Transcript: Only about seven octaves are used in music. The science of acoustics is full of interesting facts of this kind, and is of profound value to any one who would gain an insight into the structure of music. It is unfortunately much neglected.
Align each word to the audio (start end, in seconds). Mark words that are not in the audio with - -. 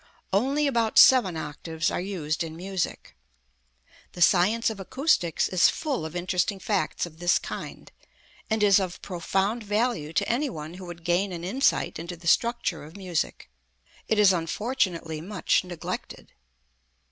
Only 0.33 0.65
about 0.65 0.97
seven 0.97 1.37
octaves 1.37 1.91
are 1.91 2.01
used 2.01 2.43
in 2.43 2.55
music. 2.57 3.15
The 4.13 4.21
science 4.23 4.71
of 4.71 4.79
acoustics 4.79 5.47
is 5.47 5.69
full 5.69 6.07
of 6.07 6.15
interesting 6.15 6.57
facts 6.59 7.05
of 7.05 7.19
this 7.19 7.37
kind, 7.37 7.91
and 8.49 8.63
is 8.63 8.79
of 8.79 8.99
profound 9.03 9.61
value 9.61 10.11
to 10.13 10.27
any 10.27 10.49
one 10.49 10.73
who 10.73 10.85
would 10.87 11.03
gain 11.03 11.31
an 11.31 11.43
insight 11.43 11.99
into 11.99 12.17
the 12.17 12.25
structure 12.25 12.83
of 12.83 12.97
music. 12.97 13.51
It 14.07 14.17
is 14.17 14.33
unfortunately 14.33 15.21
much 15.21 15.63
neglected. 15.63 16.33